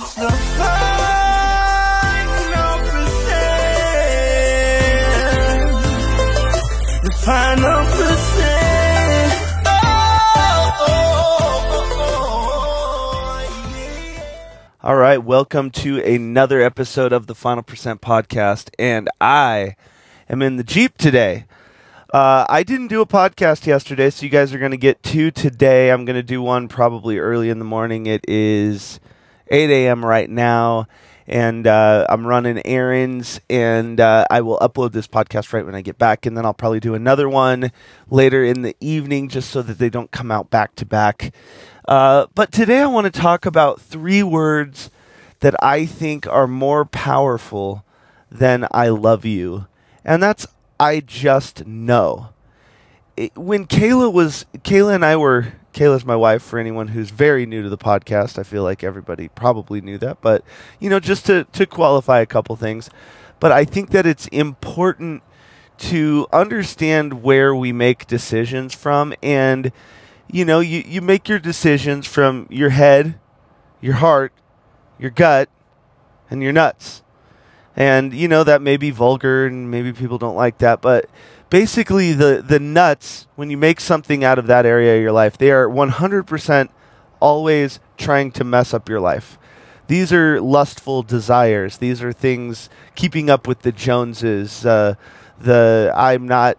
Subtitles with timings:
[0.00, 0.32] The final
[2.88, 3.44] percent.
[7.04, 9.32] The final percent.
[9.66, 11.84] Oh, oh, oh,
[13.74, 14.88] oh.
[14.88, 19.76] All right, welcome to another episode of the Final Percent podcast, and I
[20.30, 21.44] am in the Jeep today.
[22.14, 25.30] Uh, I didn't do a podcast yesterday, so you guys are going to get two
[25.30, 25.90] today.
[25.90, 28.06] I'm going to do one probably early in the morning.
[28.06, 28.98] It is
[29.50, 30.04] 8 a.m.
[30.04, 30.86] right now,
[31.26, 35.80] and uh, I'm running errands, and uh, I will upload this podcast right when I
[35.80, 37.72] get back, and then I'll probably do another one
[38.10, 41.32] later in the evening just so that they don't come out back to back.
[41.86, 44.90] Uh, but today I want to talk about three words
[45.40, 47.84] that I think are more powerful
[48.30, 49.66] than I love you.
[50.04, 50.46] And that's
[50.78, 52.30] I just know.
[53.20, 57.44] It, when Kayla was, Kayla and I were, Kayla's my wife for anyone who's very
[57.44, 58.38] new to the podcast.
[58.38, 60.42] I feel like everybody probably knew that, but,
[60.78, 62.88] you know, just to, to qualify a couple things.
[63.38, 65.22] But I think that it's important
[65.80, 69.70] to understand where we make decisions from and,
[70.32, 73.18] you know, you, you make your decisions from your head,
[73.82, 74.32] your heart,
[74.98, 75.50] your gut,
[76.30, 77.02] and your nuts.
[77.76, 81.08] And you know that may be vulgar and maybe people don't like that, but
[81.50, 85.36] basically the the nuts when you make something out of that area of your life,
[85.38, 86.68] they are 100%
[87.20, 89.38] always trying to mess up your life.
[89.86, 91.78] These are lustful desires.
[91.78, 94.94] These are things keeping up with the Joneses, uh,
[95.38, 96.58] the I'm not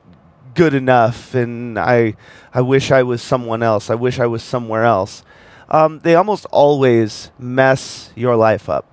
[0.54, 2.16] good enough and I
[2.54, 3.90] I wish I was someone else.
[3.90, 5.24] I wish I was somewhere else.
[5.70, 8.86] Um, they almost always mess your life up.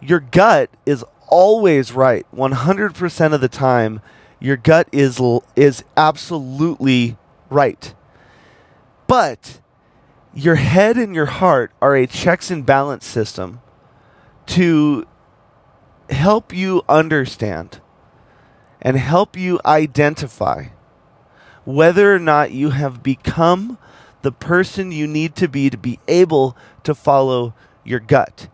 [0.00, 2.26] Your gut is always right.
[2.34, 4.00] 100% of the time
[4.40, 5.20] your gut is
[5.56, 7.16] is absolutely
[7.50, 7.94] right.
[9.06, 9.60] But
[10.34, 13.60] your head and your heart are a checks and balance system
[14.46, 15.06] to
[16.08, 17.80] help you understand
[18.80, 20.66] and help you identify
[21.64, 23.78] whether or not you have become
[24.22, 27.54] the person you need to be to be able to follow
[27.84, 28.48] your gut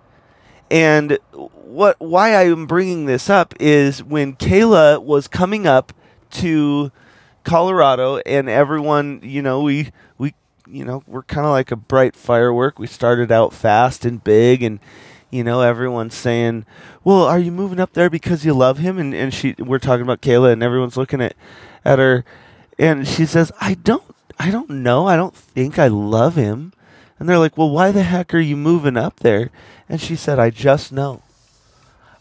[0.70, 5.92] and what why I am bringing this up is when Kayla was coming up
[6.32, 6.90] to
[7.44, 10.34] Colorado and everyone, you know, we we
[10.68, 12.78] you know, we're kind of like a bright firework.
[12.78, 14.80] We started out fast and big and
[15.30, 16.66] you know, everyone's saying,
[17.04, 20.02] "Well, are you moving up there because you love him?" And and she we're talking
[20.02, 21.34] about Kayla and everyone's looking at
[21.84, 22.24] at her
[22.78, 24.04] and she says, "I don't
[24.38, 25.06] I don't know.
[25.06, 26.72] I don't think I love him."
[27.18, 29.50] And they're like, "Well, why the heck are you moving up there?"
[29.88, 31.22] And she said, "I just know.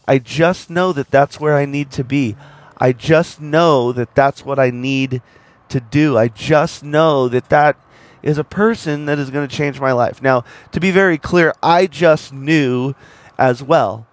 [0.08, 2.36] I just know that that's where I need to be.
[2.78, 5.20] I just know that that's what I need
[5.68, 6.16] to do.
[6.16, 7.76] I just know that that
[8.22, 11.54] is a person that is going to change my life." Now, to be very clear,
[11.62, 12.94] I just knew
[13.38, 14.06] as well.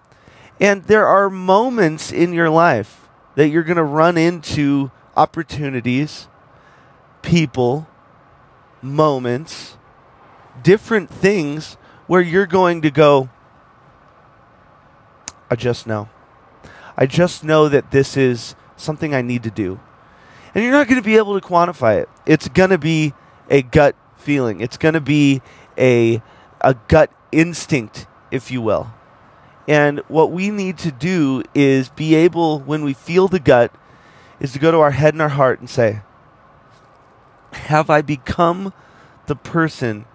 [0.60, 6.28] And there are moments in your life that you're going to run into opportunities,
[7.22, 7.86] people,
[8.82, 9.76] moments,
[10.62, 11.76] different things
[12.06, 13.28] where you're going to go,
[15.50, 16.08] I just know.
[16.96, 19.80] I just know that this is something I need to do.
[20.54, 22.08] And you're not going to be able to quantify it.
[22.26, 23.12] It's going to be
[23.50, 24.60] a gut feeling.
[24.60, 25.42] It's going to be
[25.76, 26.22] a
[26.60, 28.92] a gut instinct, if you will.
[29.68, 33.74] And what we need to do is be able when we feel the gut
[34.40, 36.00] is to go to our head and our heart and say,
[37.52, 38.72] have I become
[39.26, 40.06] the person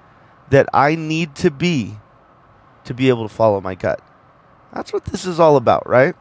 [0.49, 1.97] that I need to be
[2.85, 4.01] to be able to follow my gut?
[4.73, 6.15] That's what this is all about, right?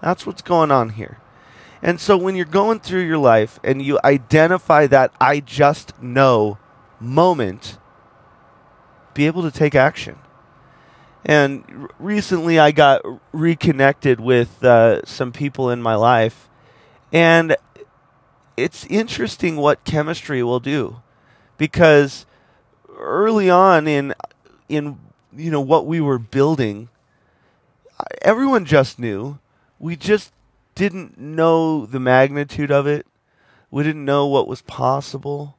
[0.00, 1.18] That's what's going on here.
[1.82, 6.58] And so when you're going through your life and you identify that I just know
[6.98, 7.78] moment,
[9.12, 10.18] be able to take action.
[11.24, 13.02] And recently I got
[13.32, 16.48] reconnected with uh, some people in my life,
[17.12, 17.56] and
[18.56, 21.00] it's interesting what chemistry will do
[21.56, 22.26] because
[22.96, 24.14] early on in
[24.68, 24.98] in
[25.36, 26.88] you know what we were building
[28.22, 29.38] everyone just knew.
[29.78, 30.32] We just
[30.74, 33.06] didn't know the magnitude of it.
[33.70, 35.58] We didn't know what was possible.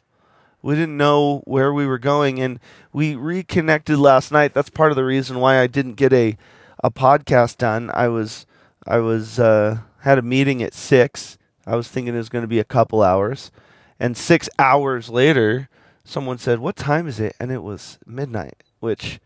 [0.62, 2.60] We didn't know where we were going, and
[2.92, 4.54] we reconnected last night.
[4.54, 6.38] That's part of the reason why I didn't get a
[6.84, 7.92] a podcast done.
[7.94, 8.46] I was
[8.88, 11.38] I was uh, had a meeting at six.
[11.68, 13.52] I was thinking it was going to be a couple hours,
[14.00, 15.70] and six hours later,
[16.06, 19.20] someone said, "What time is it?" And it was midnight, which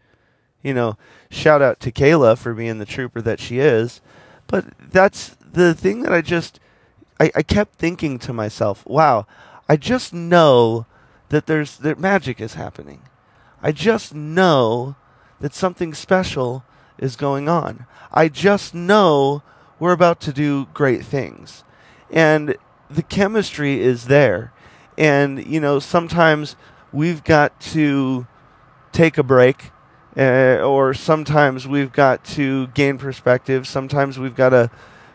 [0.61, 0.97] you know,
[1.29, 4.01] shout out to Kayla for being the trooper that she is.
[4.47, 6.59] But that's the thing that I just,
[7.19, 9.25] I, I kept thinking to myself, wow,
[9.67, 10.85] I just know
[11.29, 13.03] that there's, that magic is happening.
[13.61, 14.95] I just know
[15.39, 16.63] that something special
[16.97, 17.85] is going on.
[18.11, 19.43] I just know
[19.79, 21.63] we're about to do great things.
[22.09, 22.57] And
[22.89, 24.51] the chemistry is there.
[24.99, 26.57] And, you know, sometimes
[26.91, 28.27] we've got to
[28.91, 29.71] take a break,
[30.17, 33.65] uh, or sometimes we've got to gain perspective.
[33.65, 34.69] Sometimes we've got to,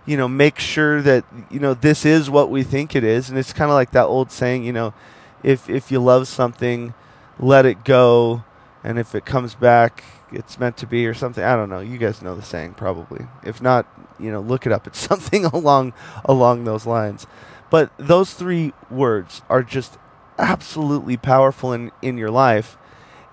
[0.06, 3.28] you know, make sure that, you know, this is what we think it is.
[3.28, 4.94] And it's kind of like that old saying, you know,
[5.42, 6.94] if, if you love something,
[7.38, 8.42] let it go.
[8.82, 10.02] And if it comes back,
[10.32, 11.44] it's meant to be or something.
[11.44, 11.80] I don't know.
[11.80, 13.26] You guys know the saying probably.
[13.42, 13.86] If not,
[14.18, 14.86] you know, look it up.
[14.86, 15.92] It's something along
[16.24, 17.26] along those lines.
[17.74, 19.98] But those three words are just
[20.38, 22.78] absolutely powerful in, in your life.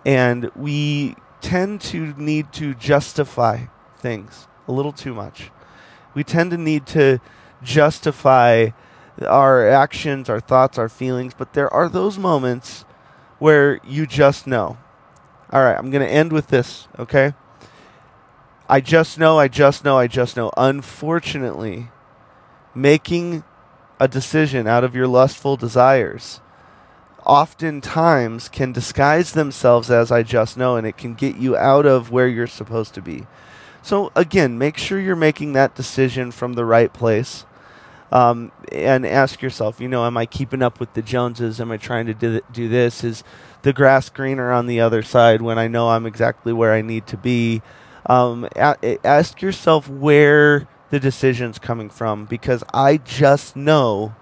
[0.04, 3.66] And we tend to need to justify
[4.00, 5.52] things a little too much.
[6.16, 7.20] We tend to need to
[7.62, 8.70] justify
[9.24, 12.84] our actions, our thoughts, our feelings, but there are those moments
[13.38, 14.80] where you just know.
[15.54, 17.36] All right, I'm going to end with this, okay?
[18.68, 20.52] I just know, I just know, I just know.
[20.58, 21.90] Unfortunately,
[22.74, 23.44] making
[24.02, 26.42] a decision out of your lustful desires
[27.24, 32.10] oftentimes can disguise themselves as I just know, and it can get you out of
[32.10, 33.28] where you're supposed to be.
[33.84, 37.46] So, again, make sure you're making that decision from the right place.
[38.12, 41.62] Um, and ask yourself, you know, am I keeping up with the Joneses?
[41.62, 43.04] Am I trying to do, do this?
[43.04, 43.24] Is
[43.62, 47.06] the grass greener on the other side when I know I'm exactly where I need
[47.08, 47.62] to be?
[48.08, 54.14] Um, a- ask yourself where the decision's coming from because I just know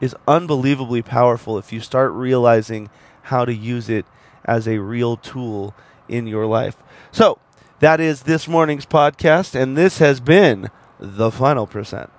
[0.00, 2.90] is unbelievably powerful if you start realizing
[3.22, 4.04] how to use it
[4.44, 5.74] as a real tool
[6.08, 6.76] in your life.
[7.10, 7.38] So,
[7.80, 12.10] that is this morning's podcast, and this has been The Final Percent.